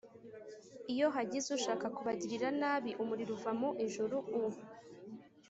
iyo 0.93 1.07
hagize 1.15 1.47
ushaka 1.57 1.85
kubagirira 1.95 2.49
nabi 2.61 2.91
umuriro 3.01 3.31
uva 3.37 3.51
mu 3.59 3.69
ijuru 3.85 4.17
u 4.39 4.41